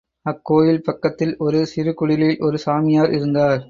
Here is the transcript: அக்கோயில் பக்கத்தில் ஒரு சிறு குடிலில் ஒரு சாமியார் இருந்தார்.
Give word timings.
அக்கோயில் 0.25 0.81
பக்கத்தில் 0.81 1.33
ஒரு 1.37 1.59
சிறு 1.65 1.93
குடிலில் 1.93 2.37
ஒரு 2.39 2.57
சாமியார் 2.57 3.11
இருந்தார். 3.11 3.59